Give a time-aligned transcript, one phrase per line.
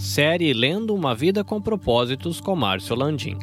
[0.00, 3.38] Série Lendo uma Vida com Propósitos com Márcio Landim.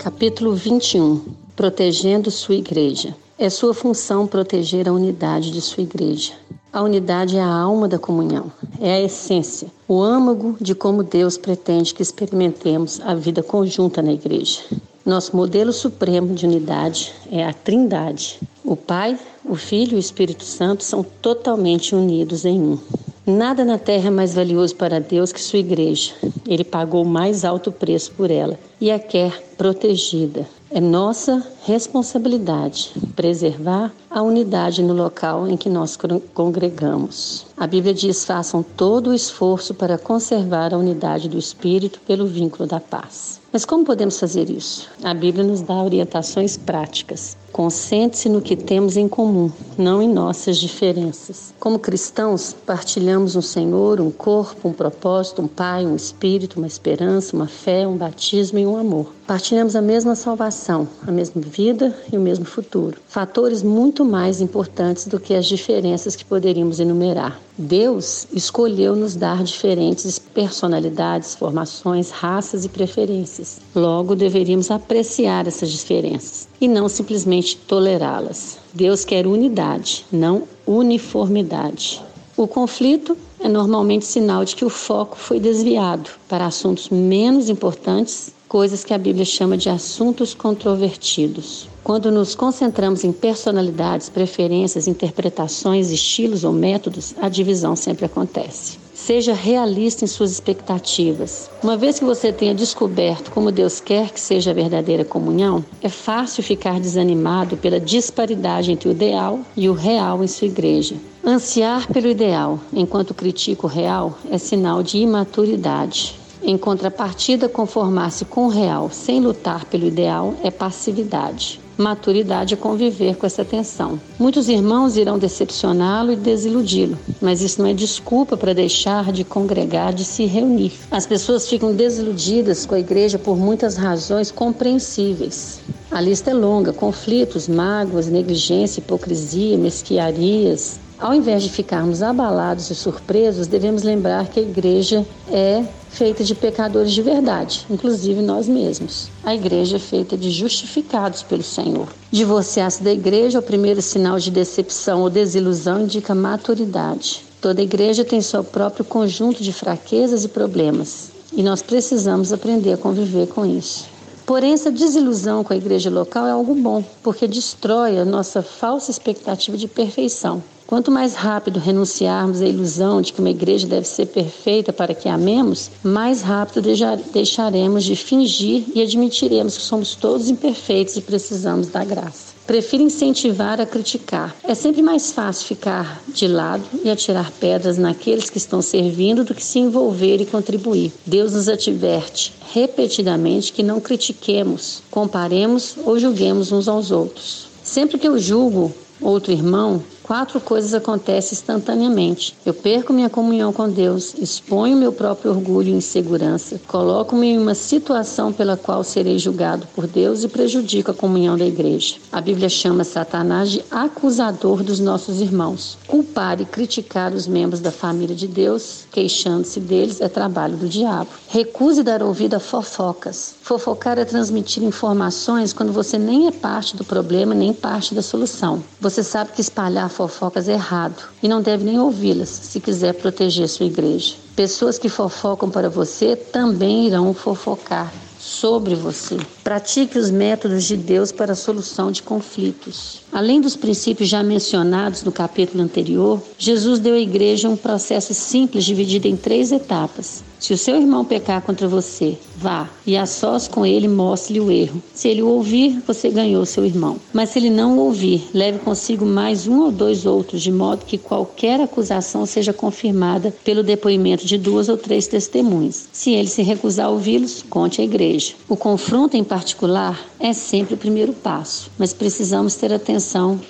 [0.00, 3.14] Capítulo 21 Protegendo sua igreja.
[3.38, 6.32] É sua função proteger a unidade de sua igreja.
[6.72, 8.50] A unidade é a alma da comunhão,
[8.80, 14.12] é a essência, o âmago de como Deus pretende que experimentemos a vida conjunta na
[14.12, 14.60] igreja.
[15.06, 18.40] Nosso modelo supremo de unidade é a Trindade.
[18.64, 23.03] O Pai, o Filho e o Espírito Santo são totalmente unidos em um.
[23.26, 26.12] Nada na terra é mais valioso para Deus que sua igreja.
[26.46, 30.46] Ele pagou o mais alto preço por ela e a quer protegida.
[30.70, 35.96] É nossa responsabilidade preservar a unidade no local em que nós
[36.34, 37.46] congregamos.
[37.56, 42.68] A Bíblia diz: façam todo o esforço para conservar a unidade do espírito pelo vínculo
[42.68, 43.40] da paz.
[43.50, 44.90] Mas como podemos fazer isso?
[45.02, 47.38] A Bíblia nos dá orientações práticas.
[47.54, 51.54] Consente-se no que temos em comum, não em nossas diferenças.
[51.60, 57.36] Como cristãos, partilhamos um Senhor, um corpo, um propósito, um Pai, um Espírito, uma esperança,
[57.36, 59.12] uma fé, um batismo e um amor.
[59.24, 62.98] Partilhamos a mesma salvação, a mesma vida e o mesmo futuro.
[63.06, 67.40] Fatores muito mais importantes do que as diferenças que poderíamos enumerar.
[67.56, 73.60] Deus escolheu nos dar diferentes personalidades, formações, raças e preferências.
[73.72, 78.58] Logo, deveríamos apreciar essas diferenças e não simplesmente tolerá-las.
[78.72, 82.02] Deus quer unidade, não uniformidade.
[82.36, 88.32] O conflito é normalmente sinal de que o foco foi desviado para assuntos menos importantes,
[88.48, 91.68] coisas que a Bíblia chama de assuntos controvertidos.
[91.84, 98.83] Quando nos concentramos em personalidades, preferências, interpretações, estilos ou métodos, a divisão sempre acontece.
[99.04, 101.50] Seja realista em suas expectativas.
[101.62, 105.90] Uma vez que você tenha descoberto como Deus quer que seja a verdadeira comunhão, é
[105.90, 110.96] fácil ficar desanimado pela disparidade entre o ideal e o real em sua igreja.
[111.22, 116.18] Ansiar pelo ideal enquanto critica o real é sinal de imaturidade.
[116.46, 121.58] Em contrapartida, conformar-se com o real sem lutar pelo ideal é passividade.
[121.78, 123.98] Maturidade é conviver com essa tensão.
[124.18, 129.94] Muitos irmãos irão decepcioná-lo e desiludi-lo, mas isso não é desculpa para deixar de congregar,
[129.94, 130.74] de se reunir.
[130.90, 135.60] As pessoas ficam desiludidas com a igreja por muitas razões compreensíveis.
[135.90, 142.74] A lista é longa: conflitos, mágoas, negligência, hipocrisia, mesquiarias, ao invés de ficarmos abalados e
[142.74, 149.08] surpresos, devemos lembrar que a igreja é feita de pecadores de verdade, inclusive nós mesmos.
[149.22, 151.88] A igreja é feita de justificados pelo Senhor.
[152.10, 157.22] Divorciar-se da igreja, o primeiro sinal de decepção ou desilusão, indica maturidade.
[157.40, 162.78] Toda igreja tem seu próprio conjunto de fraquezas e problemas, e nós precisamos aprender a
[162.78, 163.93] conviver com isso.
[164.26, 168.90] Porém, essa desilusão com a igreja local é algo bom, porque destrói a nossa falsa
[168.90, 170.42] expectativa de perfeição.
[170.66, 175.10] Quanto mais rápido renunciarmos à ilusão de que uma igreja deve ser perfeita para que
[175.10, 176.66] amemos, mais rápido
[177.12, 182.32] deixaremos de fingir e admitiremos que somos todos imperfeitos e precisamos da graça.
[182.46, 184.34] Prefiro incentivar a criticar.
[184.42, 189.34] É sempre mais fácil ficar de lado e atirar pedras naqueles que estão servindo do
[189.34, 190.92] que se envolver e contribuir.
[191.06, 192.34] Deus nos adverte
[192.74, 197.46] repetidamente que não critiquemos, comparemos ou julguemos uns aos outros.
[197.62, 202.36] Sempre que eu julgo outro irmão, quatro coisas acontecem instantaneamente.
[202.44, 207.54] Eu perco minha comunhão com Deus, exponho meu próprio orgulho e insegurança, coloco-me em uma
[207.54, 211.96] situação pela qual serei julgado por Deus e prejudico a comunhão da igreja.
[212.12, 215.78] A Bíblia chama Satanás de acusador dos nossos irmãos.
[215.86, 221.08] Culpar e criticar os membros da família de Deus, queixando-se deles, é trabalho do diabo.
[221.28, 223.34] Recuse dar ouvido a fofocas.
[223.42, 228.62] Fofocar é transmitir informações quando você nem é parte do problema nem parte da solução.
[228.80, 233.66] Você sabe que espalhar fofocas errado e não deve nem ouvi-las se quiser proteger sua
[233.66, 234.14] igreja.
[234.36, 239.18] Pessoas que fofocam para você também irão fofocar sobre você.
[239.44, 243.02] Pratique os métodos de Deus para a solução de conflitos.
[243.12, 248.64] Além dos princípios já mencionados no capítulo anterior, Jesus deu à igreja um processo simples
[248.64, 250.24] dividido em três etapas.
[250.44, 254.50] Se o seu irmão pecar contra você, vá e a sós com ele mostre-lhe o
[254.50, 254.82] erro.
[254.92, 256.98] Se ele o ouvir, você ganhou seu irmão.
[257.14, 260.84] Mas se ele não o ouvir, leve consigo mais um ou dois outros, de modo
[260.84, 265.88] que qualquer acusação seja confirmada pelo depoimento de duas ou três testemunhas.
[265.90, 268.34] Se ele se recusar a ouvi-los, conte à igreja.
[268.46, 273.40] O confronto em particular é sempre o primeiro passo, mas precisamos ter atenção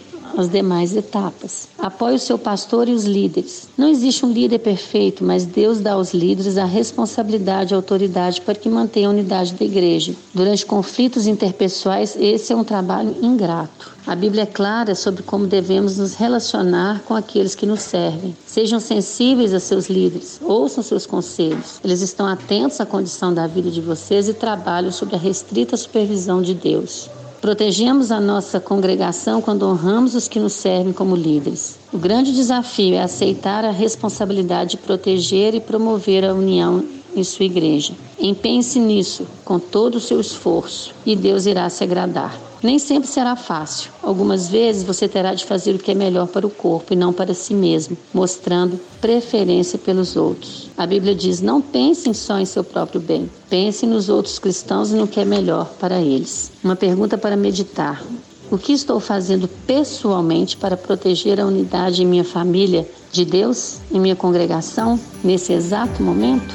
[0.40, 1.68] as demais etapas.
[1.78, 3.68] Apoie o seu pastor e os líderes.
[3.76, 8.54] Não existe um líder perfeito, mas Deus dá aos líderes a responsabilidade e autoridade para
[8.54, 10.14] que mantenha a unidade da igreja.
[10.32, 13.94] Durante conflitos interpessoais, esse é um trabalho ingrato.
[14.06, 18.36] A Bíblia é clara sobre como devemos nos relacionar com aqueles que nos servem.
[18.46, 21.80] Sejam sensíveis a seus líderes, ouçam seus conselhos.
[21.82, 26.42] Eles estão atentos à condição da vida de vocês e trabalham sob a restrita supervisão
[26.42, 27.08] de Deus.
[27.44, 31.78] Protegemos a nossa congregação quando honramos os que nos servem como líderes.
[31.92, 36.82] O grande desafio é aceitar a responsabilidade de proteger e promover a união
[37.16, 37.94] em sua igreja.
[38.18, 42.38] Empenhe-se nisso com todo o seu esforço e Deus irá se agradar.
[42.64, 43.90] Nem sempre será fácil.
[44.02, 47.12] Algumas vezes você terá de fazer o que é melhor para o corpo e não
[47.12, 50.70] para si mesmo, mostrando preferência pelos outros.
[50.74, 54.94] A Bíblia diz: não pensem só em seu próprio bem, pensem nos outros cristãos e
[54.94, 56.50] no que é melhor para eles.
[56.64, 58.02] Uma pergunta para meditar.
[58.50, 64.00] O que estou fazendo pessoalmente para proteger a unidade em minha família, de Deus, em
[64.00, 66.54] minha congregação, nesse exato momento?